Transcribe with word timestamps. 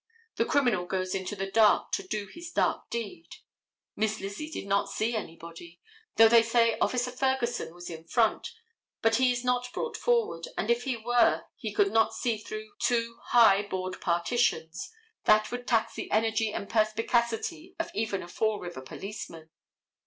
The 0.37 0.45
criminal 0.45 0.87
goes 0.87 1.13
into 1.13 1.35
the 1.35 1.45
dark 1.51 1.91
to 1.91 2.01
do 2.01 2.25
his 2.25 2.49
dark 2.49 2.89
deed. 2.89 3.27
Miss 3.95 4.19
Lizzie 4.19 4.49
did 4.49 4.65
not 4.65 4.89
see 4.89 5.15
anybody, 5.15 5.79
though 6.15 6.27
they 6.27 6.41
say 6.41 6.79
Officer 6.79 7.11
Ferguson 7.11 7.75
was 7.75 7.87
in 7.87 8.05
front, 8.05 8.47
but 9.03 9.17
he 9.17 9.31
is 9.31 9.43
not 9.43 9.71
brought 9.73 9.95
forward, 9.95 10.47
and 10.57 10.71
if 10.71 10.85
he 10.85 10.97
were 10.97 11.43
he 11.55 11.71
could 11.71 11.91
not 11.91 12.15
see 12.15 12.39
through 12.39 12.71
two 12.79 13.19
high 13.25 13.61
board 13.61 14.01
partitions. 14.01 14.89
That 15.25 15.51
would 15.51 15.67
tax 15.67 15.93
the 15.93 16.09
energy 16.09 16.51
and 16.51 16.67
perspicacity 16.67 17.75
of 17.77 17.91
even 17.93 18.23
a 18.23 18.27
Fall 18.27 18.59
River 18.59 18.81
policeman. 18.81 19.51